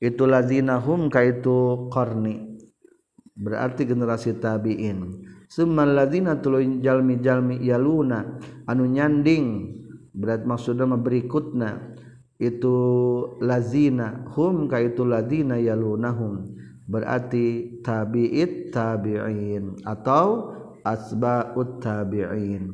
[0.00, 2.56] Itu ladina hum kaitu korni.
[3.36, 5.20] Berarti generasi tabi'in.
[5.52, 9.76] Sumal ladina tul jalmi-jalmi yaluna anu nyanding.
[10.16, 11.94] Berat maksudna berikutna
[12.40, 12.76] itu
[13.44, 16.56] lazina hum kaitu ladina yalunahum
[16.88, 22.72] berarti tabi'it tabi'in atau asba'ut tabi'in.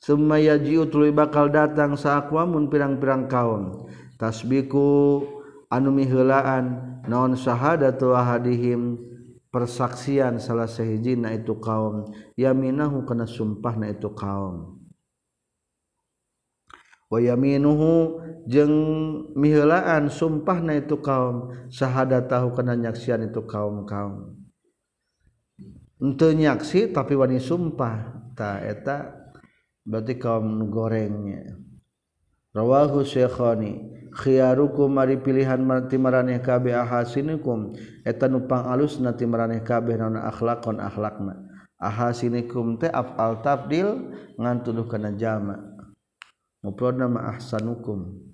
[0.00, 3.88] Summa yaji'u tuluy bakal datang saaqwamun pirang-pirang kaum.
[4.20, 5.24] Tasbiku
[5.68, 9.00] anu miheulaan naon syahadatu ahadihim
[9.48, 12.04] persaksian salah sahijina itu kaum.
[12.36, 14.83] Yaminahu kana sumpahna itu kaum.
[17.14, 18.74] wayaminuhu jeung
[19.38, 24.34] mihelaan sumpah na itu kaum sahada tahu kena nyaksian itu kaum kaum
[26.02, 29.14] ente nyaksi tapi wani sumpah ta eta
[29.86, 31.56] berarti kaum gorengnya
[32.52, 37.74] rawahu syekhani khiyarukum mari pilihan mati maraneh kabeh ahasinikum.
[38.06, 41.34] Eta nupang alus nati maraneh kabeh naon akhlakon akhlakna.
[41.82, 45.73] Ahasinikum teh afal tabdil ngan tuduh kana jama'
[46.64, 48.24] mufrad nama ahsanukum.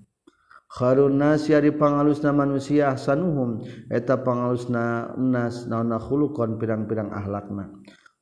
[0.71, 3.67] Kharun nasi ari pangalusna manusia ahsanuhum.
[3.91, 7.67] Eta pangalusna nas naon khuluqan pirang-pirang ahlakna.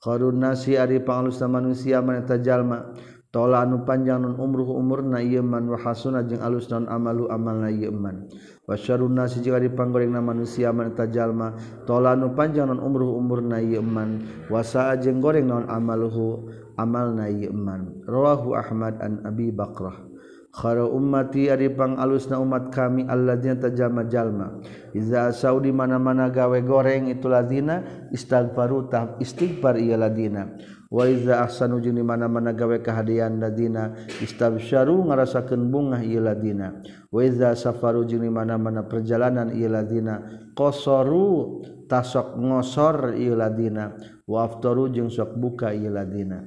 [0.02, 2.98] Kharun nasi ari pangalusna manusia maneta jalma.
[3.30, 7.70] tola anu panjang non umruh umur na yeman wahauna jeung alus non amalu amal na
[7.70, 8.26] yeman
[8.66, 11.54] wasyauna si jika dipanggoreng na manusia man tajalma
[11.86, 16.50] tola anu panjang non umruh umur na yeman wasa jeung goreng non amaluhu
[16.82, 20.09] amal na yeman rawahu Ahmad an Abi Bakrah.
[20.50, 24.58] Kharo ummati ari pang alusna umat kami alladzina tajama jalma.
[24.98, 30.50] Iza asau di mana-mana gawe goreng itu ladina istighfaru tah istighfar ieu ladina.
[30.90, 33.94] Wa iza ahsanu jeung di mana-mana gawe kahadian ladina
[34.26, 36.82] istabsyaru ngarasakeun bungah ieu ladina.
[37.14, 40.18] Wa iza safaru jeung di mana-mana perjalanan ieu ladina
[40.58, 43.94] qasaru tasok ngosor ieu ladina.
[44.26, 46.42] Wa aftaru jeung sok buka ieu ladina.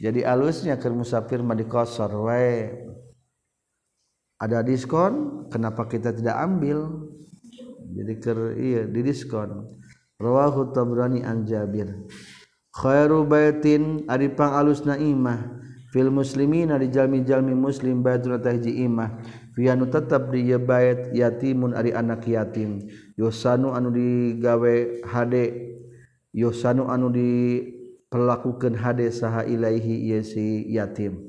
[0.00, 2.72] Jadi alusnya keur musafir mah dikosor wae.
[4.36, 7.08] ada diskon kenapa kita tidak ambil?
[7.96, 9.80] Jadi ker iya di diskon.
[10.20, 11.88] Rawahu tabrani an jabir.
[12.76, 15.64] Khairu baitin ari pangalusna imah.
[15.88, 19.24] Fil muslimina di jalmi-jalmi muslim baitun tahji imah.
[19.56, 22.84] Fianu tetap di bait yatimun ari anak yatim.
[23.16, 25.72] Yosanu anu digawe hade.
[26.36, 31.25] Yosanu anu diperlakukeun hade saha ilaihi yesi yatim.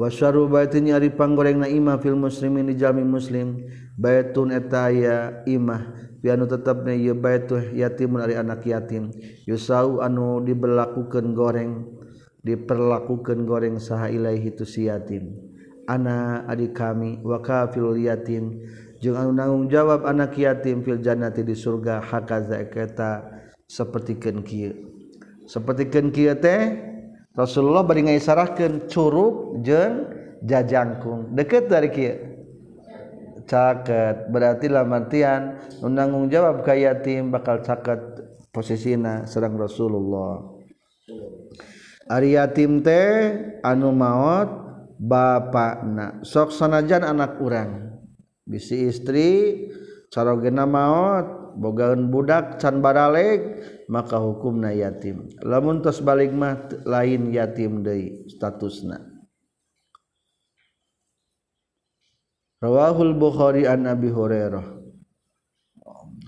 [0.00, 3.68] wasyaru baitin ari panggoreng na imah fil muslimin di jami muslim.
[4.00, 6.08] Baitun etaya imah.
[6.24, 9.12] Pianu tetapnya ieu baituh yatimun ari anak yatim.
[9.44, 11.84] Yusau anu dibelakukeun goreng
[12.40, 15.36] diperlakukeun goreng saha ilaihi tu si yatim.
[15.84, 18.64] Ana adik kami wa kafil yatim.
[19.00, 23.24] Jeung anu nanggung jawab anak yatim fil jannati di surga hakaza eta
[23.64, 24.72] sapertikeun kieu.
[25.48, 26.89] Sapertikeun kieu teh
[27.40, 30.12] Rasulullah bari ngaisarahkeun curup jeung
[30.44, 31.32] jajangkung.
[31.32, 32.16] Deket dari kieu?
[33.48, 34.28] Caket.
[34.28, 37.98] Berarti lamatian nanggung jawab ka yatim bakal caket
[38.52, 40.44] posisina serang Rasulullah.
[42.12, 43.32] Ari yatim teh
[43.64, 44.48] anu maot
[45.00, 46.20] bapakna.
[46.20, 47.96] Sok sanajan anak urang.
[48.44, 49.66] Bisi istri
[50.12, 57.82] carogena maot bogaun budak can baraleg maka hukumna yatim lamun tos balik mah lain yatim
[57.82, 59.10] deui statusna
[62.60, 64.60] Rawahul Bukhari an Abi Hurairah.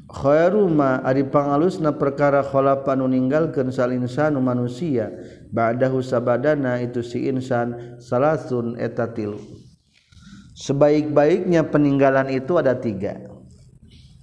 [0.09, 5.13] Khairuma ari pangalus na perkara khalapan ninggalkeun sal insanu manusia
[5.53, 9.41] ba'dahu sabadana itu si insan salasun eta tilu.
[10.57, 13.32] Sebaik-baiknya peninggalan itu ada tiga.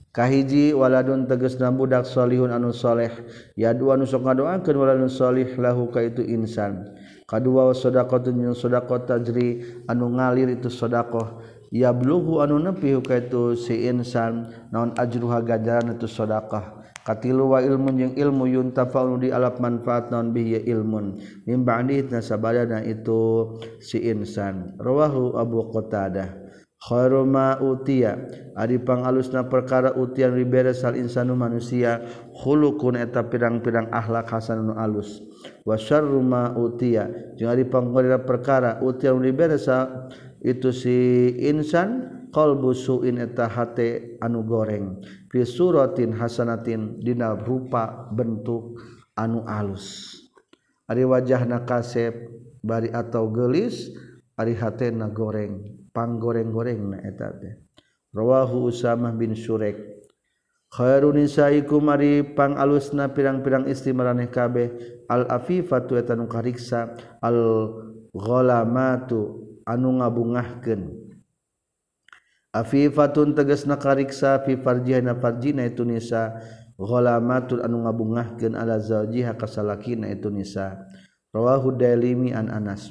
[0.09, 3.13] kahiji waladun teges na budak solihun anusholeh
[3.53, 6.89] ya dua nusok ngadoakeun waladun solih lahu ka itu insan.
[7.29, 11.37] Kadua wasodaqatun jeung sodaqah tajri anu ngalir itu sodaqah
[11.69, 17.61] ya bluhu anu nepi ka itu si insan naon ajruha ganjaran itu sodaqah katilu wa
[17.61, 21.21] ilmun jeung ilmu yuntafa'u di alap manfaat naon bihi ilmun.
[21.45, 24.73] Mim ba'di nasabadana itu si insan.
[24.81, 26.48] Rawahu abu qatadah.
[26.89, 28.17] Kharma utia.
[28.57, 32.01] Ari pangalusna perkara utian riberes sal insanu manusia.
[32.33, 35.21] Khulukun eta pirang-pirang akhlak hasan alus.
[35.69, 37.05] Wasar ma utia.
[37.37, 39.69] Jeung ari panggolira perkara utian riberes
[40.41, 40.97] itu si
[41.45, 44.97] insan qalbu suin eta hate anu goreng.
[45.29, 48.81] Fi suratin hasanatin dina rupa bentuk
[49.13, 50.17] anu alus.
[50.89, 52.17] Ari wajahna kasep
[52.65, 53.93] bari atau gelis
[54.39, 56.95] na gorengpanggoreng-goreng
[58.15, 59.99] rawahu Usamah bin Surek
[60.69, 64.69] khairun nisaikum alus na pirang-pirang istri maraneh kabeh.
[65.09, 66.93] Al-afifatuetan kariksa.
[67.25, 71.09] Algholamatu anu ngabungahken
[72.49, 76.41] Afifatun teges na kariksa fifarjiha na farjina itu nisa.
[76.79, 80.81] Gholamatul anu ngabungahkeun ala zawjiha kasalakina itu nisa.
[81.29, 82.89] Rawahu dalimi an Anas.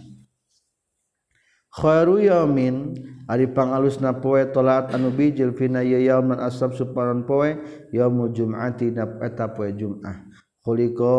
[1.72, 2.96] khairu yaumin
[3.28, 7.60] ari pangalusna poe tolat anu bijil fina yauman asab suparan poe
[7.92, 10.24] yaumul jum'ati na eta poe jum'ah.
[10.64, 11.16] Khuliqa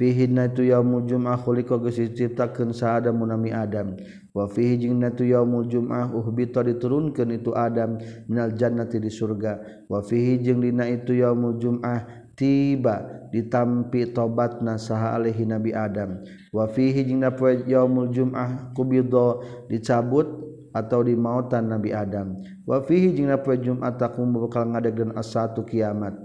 [0.00, 3.96] fihi natu yaumul jum'ah khuliqa geus diciptakeun saadam munami adam.
[4.32, 9.84] Wa fihi jinna tu yaumul jum'ah uhbita diturunkeun itu adam minal jannati di surga.
[9.92, 16.24] Wa fihi jeung dina itu yaumul jum'ah tiba ditampi tobat nasaha alaihi Nabi Adam.
[16.56, 20.24] Wafihi jing poe yaumul jum'ah kubidho dicabut
[20.72, 22.40] atau di mautan Nabi Adam.
[22.64, 26.16] Wafihi jing poe jum'at takum bakal ngadegdeun as-satu kiamat.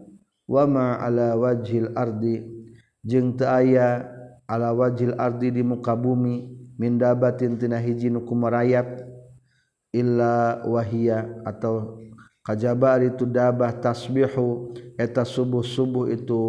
[0.47, 2.45] Wama ala wajhil ardi
[3.03, 4.07] jeung teu aya
[4.47, 8.85] ala wajhil ardi di muka bumi min dabatin tina hiji nu kumarayap
[9.89, 11.97] illa wahia atau
[12.45, 16.41] kajaba itu dabah tasbihu eta subuh-subuh itu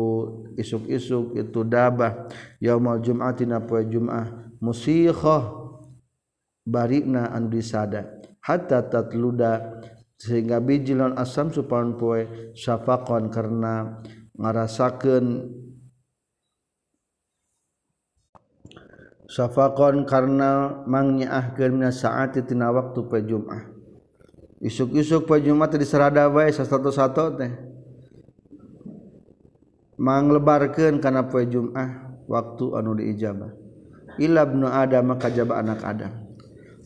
[0.58, 2.30] isuk-isuk itu dabah.
[2.62, 4.54] Yaumal jum'ati na poe jum'ah.
[4.62, 5.52] Musikhah
[6.66, 9.82] barina anu disada hatta tatluda.
[10.16, 12.24] Sehingga bijilon asam supaun poe
[12.56, 14.00] syafaqon karena
[14.32, 15.52] ngarasakeun
[19.28, 23.68] syafaqon karena mangnyahkeun mina saat tina waktu poe jum'ah.
[24.64, 27.52] Isuk-isuk poe jum'ah teh diserada wae sasatu-satu teh.
[29.96, 33.52] manglebarkan karena poe Jumah waktu anu diijabah.
[34.16, 36.12] Ilabnu Adam maka jaba anak Adam.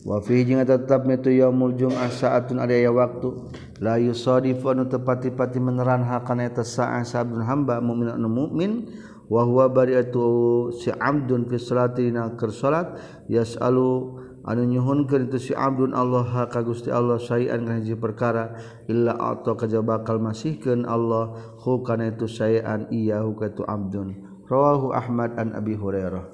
[0.01, 3.53] Wafi jeung tetap mitu yaumul jum'ah sa'atun ada ya waktu.
[3.77, 8.89] La yusadifu anu tepati-pati meneran hakana eta sa'ah sabun hamba mukmin anu mukmin
[9.29, 12.97] wa huwa bari'atu si abdun fi salatina ker salat
[13.29, 18.57] yas'alu anu nyuhunkeun itu si Abdun Allah ka Gusti Allah sayan ngaji perkara
[18.89, 21.25] Illa atau kejaba bakal Allah Allah
[21.61, 24.31] hukana itu sayan iya huka itu Abdun.
[24.51, 26.27] Rawahu Ahmad an Abi Hurairah.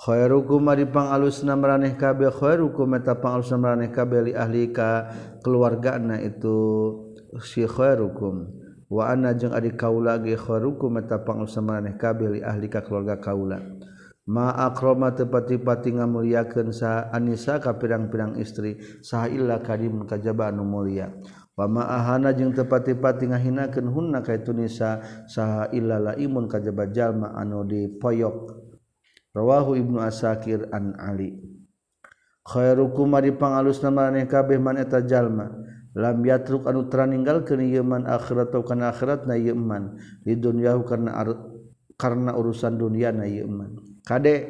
[0.00, 5.12] Khairukum ari pangalusna maraneh kabeh khairukum eta pangalusna maraneh kabeh li ahli ka
[5.44, 6.56] keluargana itu
[7.40, 8.48] si khairukum.
[8.88, 13.20] Wa ana jeung ari kaula ge khairukum eta pangalusna maraneh kabeh li ahli ka keluarga
[13.20, 13.60] kaula.
[14.30, 21.10] ma'akroma tepati-pati ngamulyakeun sa Anisa ka pirang-pirang istri sahilla karim kajaba anu mulia.
[21.58, 28.54] Wa ma'ahana jeung tepati-pati ngahinakeun hunna ka itu nisa sahilla laimun kajaba jalma anu dipoyok
[29.34, 31.34] rawahu ibnu asakir an ali.
[32.46, 35.50] Khairukum ari pangalusna maneh kabeh man eta jalma.
[35.90, 39.98] Lam yatruk anu teraninggal kana ieu man akhirat kana akhirat na ieu man.
[40.22, 41.18] Di dunyahu kana
[42.00, 44.42] karena urusan dunia naman Kadek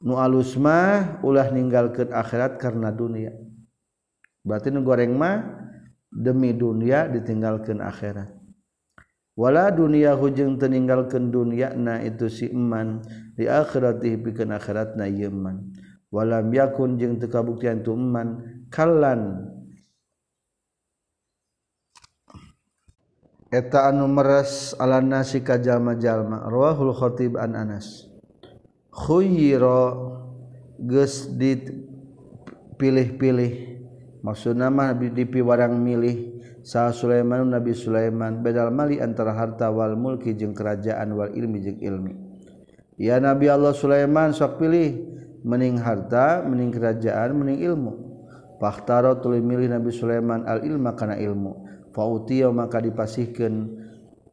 [0.00, 3.36] nu alusma ulah ninggalkan akhirat karena dunia.
[4.42, 5.44] Berarti nu goreng mah
[6.08, 8.32] demi dunia ditinggalkan akhirat.
[9.36, 13.04] Wala dunia hujung teninggalkan dunia na itu si iman
[13.36, 15.72] di akhirat dihipikan akhirat na yeman
[16.12, 19.48] walam yakun jeng tekabuktian tu iman kalan
[23.52, 26.48] eta anu meres ala nasi ka jalma-jalma.
[26.48, 28.08] Rawahul khatib an Anas.
[28.88, 29.92] Khuyira
[30.80, 33.52] geus dipilih-pilih.
[34.24, 36.40] Maksudna mah dipi warang milih.
[36.64, 38.40] Sa Sulaiman Nabi Sulaiman.
[38.40, 42.16] Bedal mali antara harta wal mulki jeung kerajaan wal ilmi jeung ilmi.
[42.96, 45.12] Ya Nabi Allah Sulaiman sok pilih.
[45.42, 48.14] Mening harta mening kerajaan mening ilmu.
[48.62, 51.61] Pakhtaro tuluy milih Nabi Sulaiman al ilma kana ilmu.
[51.92, 53.68] fautiya maka dipasihkan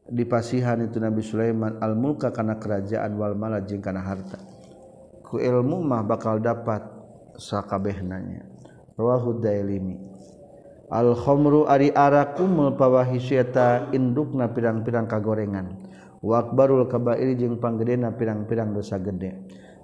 [0.09, 4.41] dipasihan itu Nabi Sulaiman al mulka karena kerajaan wal mala jeung kana harta.
[5.21, 6.81] Ku ilmu mah bakal dapat
[7.37, 8.49] sakabehnanya.
[8.97, 10.01] Rawahu dailimi.
[10.89, 15.77] Al khamru ari arak kumul pawahisyata indukna pirang-pirang kagorengan.
[16.19, 19.37] Wa akbarul kabair jeung panggedena pirang-pirang dosa gede.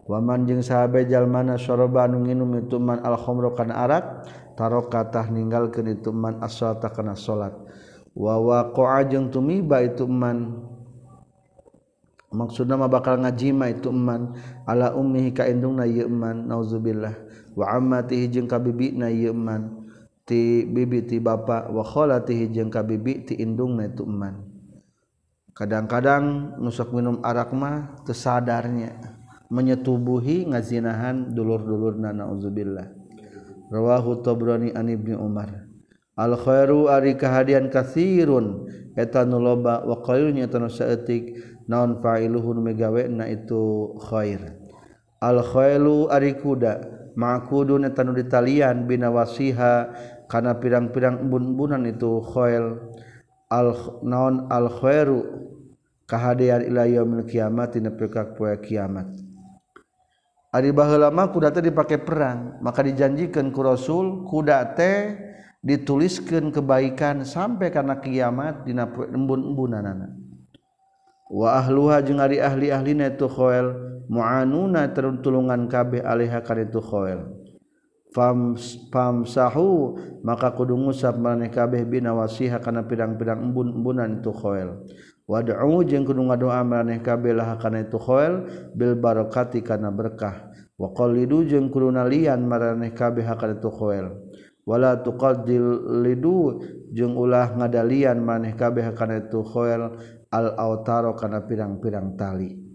[0.09, 4.05] Waman jeung sahabe jalmana syaraba anu nginum itu man al khamru kana arak
[4.56, 7.53] taroka tah ninggalkeun itu man as-salata kana salat
[8.16, 10.64] wa waqa'a jeung tumiba itu man.
[12.36, 14.36] Maksudna mah bakal ngajima itu man.
[14.68, 17.16] Ala ummihi ka indungna ieu man nauzubillah.
[17.56, 19.88] Wa ammatihi jeung ka bibina ieu man.
[20.28, 24.51] Ti bibi ti bapa wa khalatihi jeung ka bibi ti indungna itu man.
[25.56, 28.99] Kadang-kadang nusuk minum arak mah tersadarnya
[29.47, 33.05] menyetubuhi ngazinahan dulur-dulurna nauzubillah
[33.72, 35.66] rawahu tabrani an Ibni Umar.
[36.16, 41.36] Al khairu ari kahadian katsirun eta nu loba wa qailun eta nu saeutik
[41.68, 44.55] naon fa'iluhun megawena itu khair.
[45.20, 46.80] Al khailu ari kuda
[47.20, 49.91] ma'kudun eta nu ditalian bina wasiha
[50.32, 52.80] kana pirang-pirang embun-embunan itu khail.
[53.51, 53.76] Al
[54.07, 55.20] naon al khairu
[56.07, 59.24] kahadian ila yaumil kiamat dina poe kiamat.
[60.56, 65.20] Ari baheulama kuda teh dipake perang, maka dijanjikan ku Rasul kuda teh
[65.60, 70.16] dituliskan kebaikan sampai karena kiamat dina embun-embunanana.
[71.28, 77.36] Wa ahluha jeung ari ahli-ahlina itu khoel mu'anuna tertulungan kabeh alaiha kana itu khoel.
[78.16, 78.56] Fam
[78.95, 84.88] famsahu maka kudu ngusap maneh kabeh bina wasiha kana pirang-pirang embun-embunan itu khoel.
[85.26, 90.53] Wad'u jeung kudu ngadoa maneh kabeh lah kana itu khoel bil barakati kana berkah.
[90.78, 94.11] Wa qallidu jeung kudu nalian maneh kabeh kana itu khoel.
[94.65, 99.97] Wala tuqaddil lidu jeung ulah ngadalian maneh kabeh kana itu khoel.
[100.36, 102.65] Al-autaro kana pirang-pirang tali.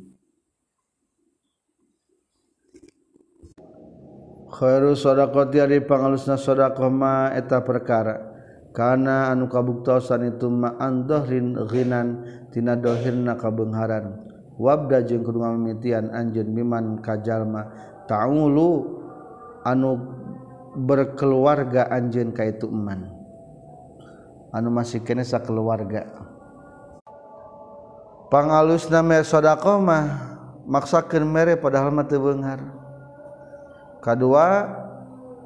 [4.51, 8.30] Khairu sadaqati ari pangalusna sadaqah ma eta perkara
[8.71, 12.23] Kana anu kabuktosan itu ma'andohrin ghinan
[12.55, 14.31] tina dohirna kabengharan.
[14.61, 17.66] Wabda jeung kudu ngamitian anjeun biman kajalma
[18.07, 19.01] ta'ulu
[19.66, 19.99] anu
[20.87, 23.11] berkeluarga anjeun ka itu eman.
[24.55, 26.07] Anu masih kene sakeluarga.
[28.31, 30.05] Pangalusna nama sedekah mah
[30.62, 32.62] maksakeun mere padahal mah teu beunghar.
[33.99, 34.71] Kadua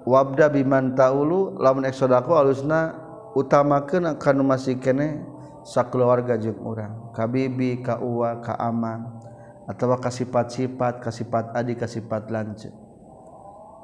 [0.05, 3.04] wabda biman ta'ulu lamun ek alusna
[3.35, 5.21] utamakan akan masih kene
[5.67, 7.11] sakeluarga jeung urang.
[7.13, 9.21] Kabibi ka uwa ka ama
[9.67, 12.71] atau kasifat-sifat kasipat adik kasipat lance.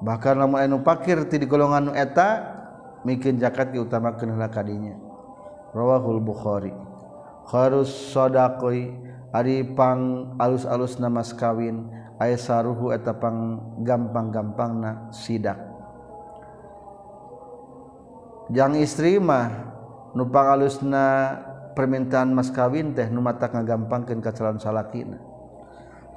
[0.01, 2.57] Bahkan lamun anu pakir ti di golongan eta
[3.05, 4.97] mikin zakat diutamakeun heula kadinya
[5.77, 6.73] rawahul bukhari.
[7.51, 8.93] Kharus sadaqoi
[9.31, 15.70] ari pang alus-alus namas kawin aya saruhu eta pang gampang-gampangna sidak.
[18.51, 19.71] yang istri mah
[20.15, 21.39] numpang alusna
[21.75, 25.19] permintaan mas kawin teh nu mata ngagampangkeun ka calon salakina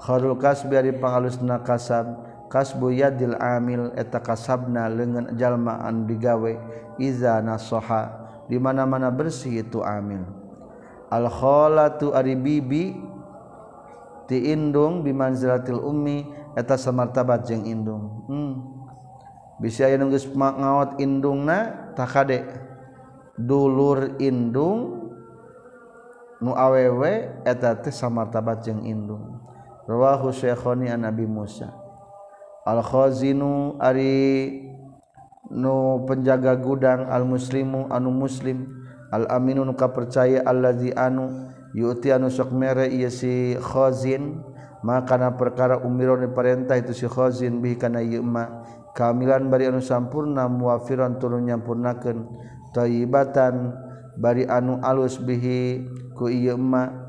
[0.01, 6.53] kharul kasbi ari pangalusna kasab kasbu yadil amil eta kasabna leungeun jalma anu digawe
[7.01, 10.21] iza nasoha di mana-mana bersih itu amil.
[11.09, 12.93] Al khalatu ari bibi
[14.29, 18.03] ti indung bimanzilatil ummi eta samartabat jeung indung.
[18.29, 18.53] Hmm.
[19.63, 22.43] bisa nunggus ngawat indungna takade
[23.39, 25.07] dulur indung
[26.43, 29.39] nu awewe eta teh samartabat jeung indung.
[29.87, 31.71] Rawahu syekhoni an nabi Musa.
[32.67, 34.67] Al khazinu ari
[35.47, 38.67] nu penjaga gudang al muslimu anu muslim.
[39.15, 41.31] Al aminu nu kapercaya allazi anu
[41.71, 44.43] yuti anu sok mere ieu si khazin.
[44.83, 48.19] Maka kana perkara umiron diperintah itu si khazin bi kana ieu
[48.93, 52.29] kamilan bari anu sampurna muwafiran turun nyampurnakeun.
[52.73, 53.73] Thayyibatan
[54.17, 57.01] bari anu alus bihi ku ieu emma.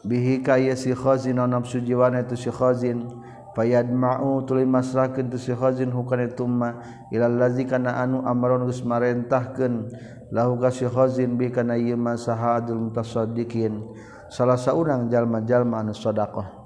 [0.00, 3.04] Bihi kaya si khazin nafsu jiwana itu si khazin.
[3.50, 6.80] Fayad ma'u tuluy masrahkeun tu si khazin hukana tumma
[7.10, 9.92] ila allazi kana anu amron geus marentahkeun.
[10.32, 13.84] Lahu ka si khazin bi kana ieu masahadul mutasaddiqin.
[14.30, 16.59] Salah saurang jalma-jalma anu sedekah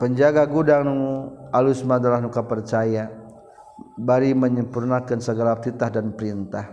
[0.00, 0.88] penjaga gudang
[1.52, 3.12] alus madralah nuka percaya
[4.00, 6.72] bari menyempurnakan segala titah dan perintah.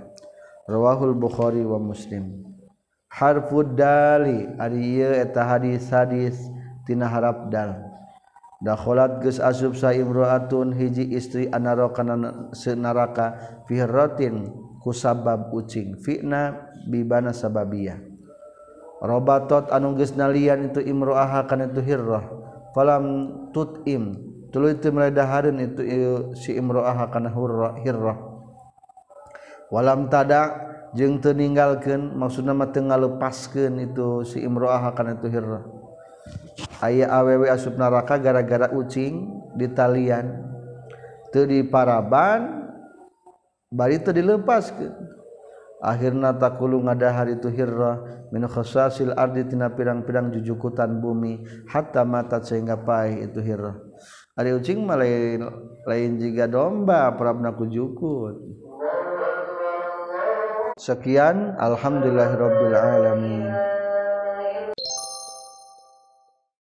[0.63, 2.47] Rawahul bukhari wa muslim.
[3.11, 6.36] Harfud dali ari ieu eta hadis hadis
[6.88, 7.84] tina harap dal.
[8.63, 13.38] Dakhalat geus asub sa imraatun hiji istri anaro kana senaraka
[13.69, 14.49] fi ratin
[14.84, 17.99] kusabab ucing fitna bibana sababiyah.
[18.97, 22.36] Robatot anu geus nalian itu imroaha kana itu hirrah.
[22.72, 23.03] falam
[23.51, 24.15] tutim.
[24.47, 25.82] Tuluy teu meledahareun itu
[26.39, 28.15] si imroah kana hurra hirrah.
[29.68, 30.55] Walam tada
[30.95, 35.68] jeung teu ninggalkeun maksudna mah teu ngalepaskeun itu si imroah kana itu hirrah.
[36.80, 40.47] Aya awewe asup neraka gara-gara ucing di talian.
[41.36, 42.72] Teu diparaban
[43.68, 45.16] bari teu dilepaskeun.
[45.84, 48.01] akhirnya takulu ngadahar itu hirrah
[48.34, 53.78] min khasasil ardi tina pirang-pirang jujukutan bumi hatta mata sehingga paeh itu hirrah
[54.38, 55.45] ari ucing mah lain
[55.86, 58.38] lain jiga domba prabna kujukut
[60.78, 63.66] sekian alhamdulillahirabbil alamin.